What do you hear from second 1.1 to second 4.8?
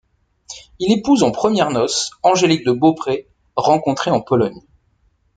en premières noces Angélique de Beaupré, rencontrée en Pologne.